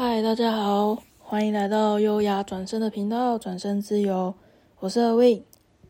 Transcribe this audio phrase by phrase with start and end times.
[0.00, 4.32] 嗨，大家好，欢迎来到优雅转身的频道，转身自由，
[4.78, 5.42] 我是 Awind，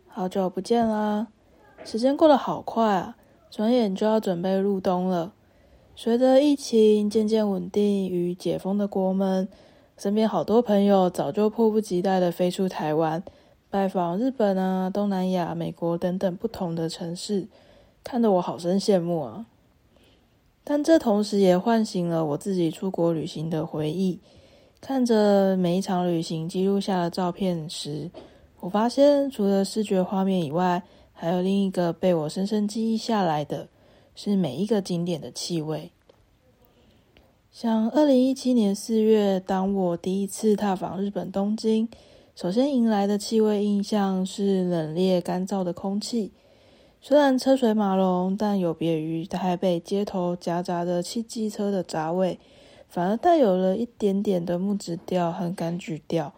[0.07, 1.27] 好久不见啦，
[1.85, 3.19] 时间过得好快啊，
[3.51, 5.35] 转眼就要准备入冬了。
[5.95, 9.47] 随着疫情渐渐稳定与解封的国门，
[9.99, 13.23] 身边好多朋友早就迫不及待的飞出台湾，
[13.69, 17.47] 拜访日本啊、东南亚、美国等等不同的城市，
[18.03, 19.45] 看得我好生羡慕啊。
[20.71, 24.19] 但这同时也唤醒了我自己出国旅行的回忆。
[24.83, 28.11] 看着每一场旅行记录下的照片时，
[28.61, 30.83] 我发现除了视觉画面以外，
[31.15, 33.67] 还有另一个被我深深记忆下来的，
[34.15, 35.91] 是每一个景点的气味。
[37.51, 41.89] 像二零一七年四月，当我第一次踏访日本东京，
[42.35, 46.31] 首先迎来的气味印象是冷冽干燥的空气。
[47.01, 52.39] 虽然车水马龙，但有别于台北街头夹杂的汽机车的杂味，
[52.89, 56.33] 反而带有了一点点的木质调和柑橘调。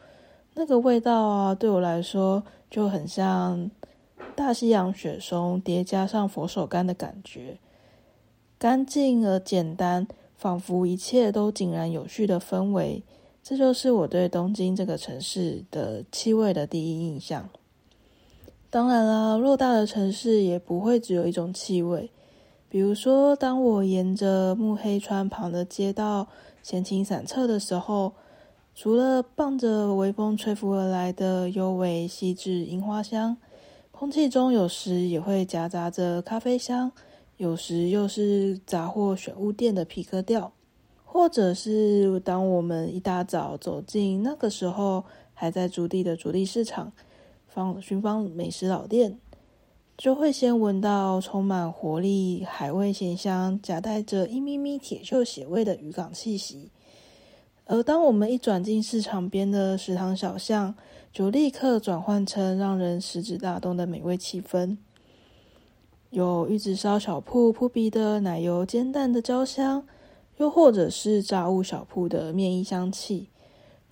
[0.55, 3.71] 那个味道啊，对我来说就很像
[4.37, 7.59] 大西洋雪松叠加上佛手柑的感觉，
[8.59, 13.03] 干净而简单，仿佛一切都井然有序的氛围。
[13.43, 17.49] 这就是我对东京这个城市的气味的第一印象。
[18.71, 22.09] 当然啦，偌大的城市也不会只有一种气味。
[22.69, 26.29] 比如说，当我沿着目黑川旁的街道
[26.63, 28.13] 闲情散策的时候，
[28.73, 33.37] 除了傍着微风吹拂而来的幽微细致樱花香，
[33.91, 36.93] 空气中有时也会夹杂着咖啡香，
[37.39, 40.53] 有时又是杂货选物店的皮革调，
[41.05, 45.05] 或者是当我们一大早走进那个时候
[45.35, 46.93] 还在筑地的筑地市场。
[47.53, 49.19] 访寻访美食老店，
[49.99, 56.71] 就会先闻到充满活力、海味咸香，夹带着一咪咪铁锈血味的渔港气息。
[57.65, 60.77] 而当我们一转进市场边的食堂小巷，
[61.13, 64.77] 就立刻转换成让人食指大动的美味气氛。
[66.11, 69.85] 有玉子烧小铺扑鼻的奶油煎蛋的焦香，
[70.37, 73.29] 又或者是炸物小铺的面衣香气。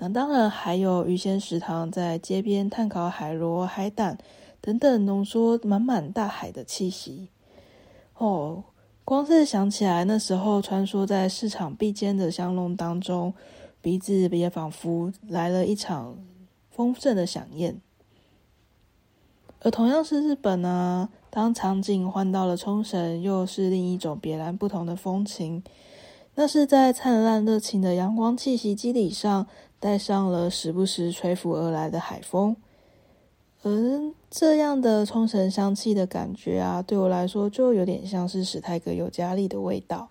[0.00, 4.16] 那当然还有鱼鲜食堂在街边炭烤海螺、海胆
[4.60, 7.28] 等等，浓缩满满大海的气息。
[8.16, 8.62] 哦，
[9.04, 13.34] 光是想起来那时候穿梭在市场必经的巷弄当中，
[13.80, 16.16] 鼻子也仿佛来了一场
[16.70, 17.80] 丰盛的饗宴。
[19.62, 25.64] 而同样是日本呢，当场景换到了冲绳，又是另一种别然不同的风情。
[26.36, 29.48] 那是在灿烂热情的阳光气息基底上。
[29.80, 32.56] 带上了时不时吹拂而来的海风，
[33.62, 40.10] 而这样的冲绳香气的感觉啊，对我来说就有点像是史泰格尤加利的味道，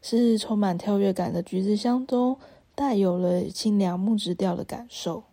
[0.00, 2.36] 是充满跳跃感的橘子香中
[2.74, 5.24] 带有了清凉木质调的感受。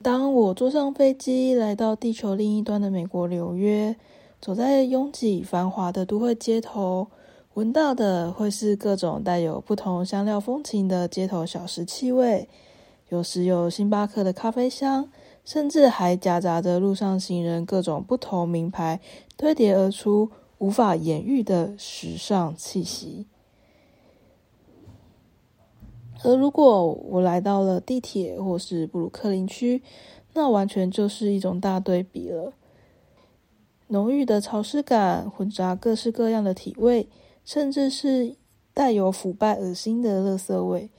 [0.00, 3.96] 当我坐上飞机来到地球另一端的美国纽约，
[4.40, 7.08] 走在拥挤繁华的都会街头。
[7.54, 12.48] 闻到的会是各种带有不同香料风情的街头小食气味，
[13.08, 15.10] 有时有星巴克的咖啡香，
[15.44, 19.00] 甚至还夹杂着路上行人各种不同名牌
[19.36, 23.26] 堆叠而出无法言喻的时尚气息。
[26.22, 29.82] 而如果我来到了地铁或是布鲁克林区，
[30.34, 32.52] 那完全就是一种大对比了。
[33.88, 37.08] 浓郁的潮湿感混杂各式各样的体味。
[37.48, 38.36] 甚至是
[38.74, 40.90] 带有腐败、恶心的垃圾味，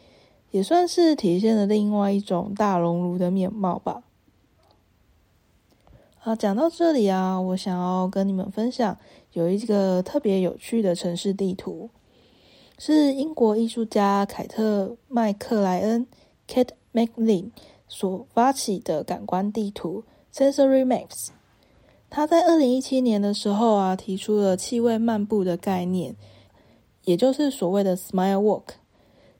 [0.50, 4.02] 也算是体现了另外一种大熔炉的面貌吧。
[6.18, 8.98] 好，讲到这里啊，我想要跟你们分享
[9.34, 11.92] 有一个特别有趣的城市地图，
[12.80, 16.08] 是英国艺术家凯特麦克莱恩
[16.48, 17.52] （Kate McLean）
[17.88, 21.28] 所发起的感官地图 （Sensory Maps）。
[22.10, 26.16] 他在二零一七年的时候啊，提出了气味漫步的概念。
[27.10, 28.66] 也就是所谓的 Smile Walk，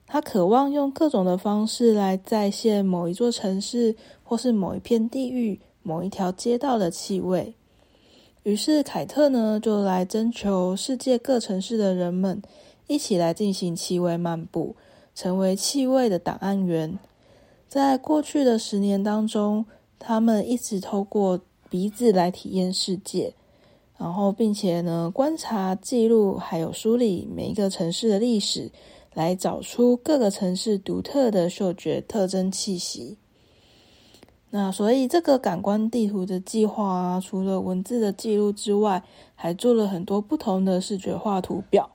[0.04, 3.94] 他渴望用各种的方式来再现某一座城市，
[4.24, 7.54] 或是某一片地域、某一条街道的气味。
[8.42, 12.42] 于是凯特呢，就来征求世界各城市的人们
[12.88, 14.74] 一起来进行气味漫步，
[15.14, 16.98] 成为气味的档案员。
[17.68, 19.64] 在过去的十年当中，
[20.00, 21.38] 他们一直透过
[21.68, 23.34] 鼻子来体验世界。
[24.00, 28.72] 然后，并且呢，观察、记录，还有梳理每一个城市的历史，
[29.12, 33.18] 来找出各个城市独特的嗅觉特征气息。
[34.48, 39.02] 那所以，这个感官地图的计划啊，除了文字的记录之外，
[39.34, 41.90] 还做了很多不同的视觉化图表。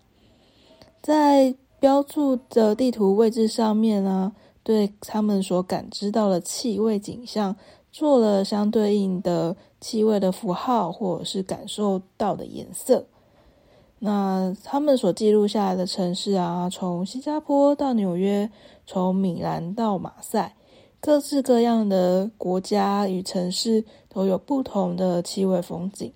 [1.01, 4.31] 在标注的地图位置上面呢，
[4.61, 7.55] 对他们所感知到的气味景象
[7.95, 13.05] 做了相对应的气味的符号，或者是感受到的颜色。
[13.99, 18.51] 那他们所记录下来的城市啊，从新加坡到纽约，
[18.85, 20.57] 从米兰到马赛，
[20.99, 26.11] 各式各样的国家与城市都有不同的气味风景，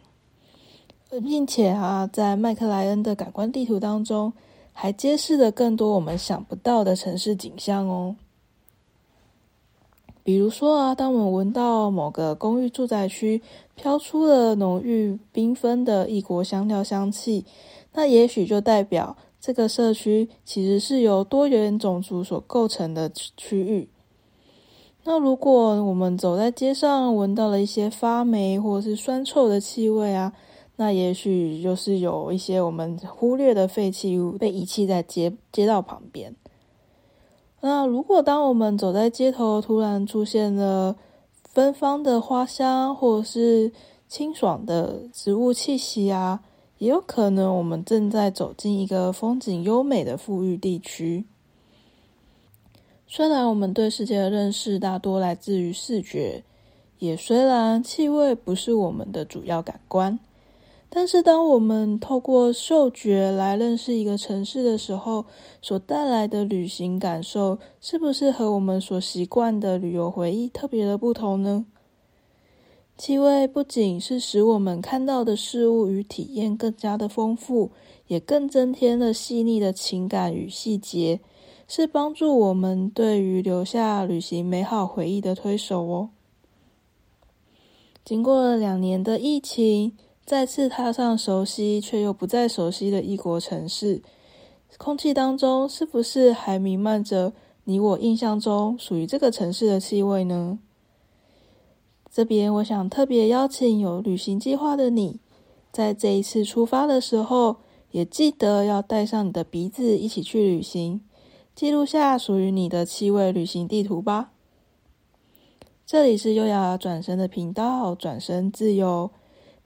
[1.09, 4.33] 并且啊，在麦克莱恩的感官地图当中，
[4.73, 8.17] 还揭示了更多我们想不到的城市景象哦。
[10.29, 13.41] 比如说啊，当我们闻到某个公寓住宅区
[13.73, 17.43] 飘出了浓郁缤纷的异国香料香气，
[17.93, 23.89] 那也许就代表这个社区其实是由多元种族所构成的区域。
[25.03, 30.31] 那如果我们走在街上，闻到了一些发霉或是酸臭的气味啊，
[30.75, 36.35] 那也许就是有一些我们忽略的废弃物被遗弃在街街道旁边。
[37.61, 40.95] 那如果当我们走在街头，突然出现了
[41.43, 43.71] 芬芳的花香，或者是
[44.07, 46.41] 清爽的植物气息啊，
[46.77, 51.25] 也有可能我们正在走进一个风景优美的富裕地区。
[53.05, 56.43] 虽然我们对世界的认识大多来自于视觉，
[56.99, 60.17] 也虽然气味不是我们的主要感官。
[60.91, 65.23] 但是，当我们透过嗅觉来认识一个城市的时候，
[65.61, 71.67] 所带来的旅行感受，是不是和我们所习惯的旅游回忆特别的不同呢？
[72.97, 77.69] 气味不仅是使我们看到的事物与体验更加的丰富，
[78.07, 81.19] 也更增添了细腻的情感与细节，
[81.67, 86.09] 是帮助我们对于留下旅行美好回忆的推手哦。
[88.03, 89.95] 经过了两年的疫情。
[90.29, 93.99] 再次踏上熟悉却又不再熟悉的异国城市，
[94.77, 97.33] 空气当中是不是还弥漫着
[97.63, 100.59] 你我印象中属于这个城市的气味呢？
[102.11, 105.19] 这边我想特别邀请有旅行计划的你，
[105.71, 107.55] 在这一次出发的时候，
[107.89, 111.01] 也记得要带上你的鼻子一起去旅行，
[111.55, 114.29] 记录下属于你的气味旅行地图吧。
[115.87, 119.09] 这里是优雅转身的频道，转身自由。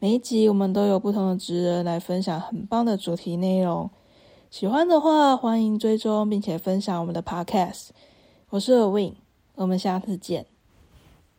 [0.04, 3.90] 每一集我们都有不同的职人来分享很棒的主题内容，
[4.52, 7.92] 喜欢的话欢迎追踪并且分享我们的 Podcast。
[8.50, 9.16] 我是 a win
[9.56, 10.53] 我们下次见。